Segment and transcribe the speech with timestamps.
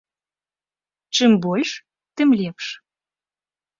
[1.15, 1.69] Чым больш,
[2.15, 2.65] тым лепш.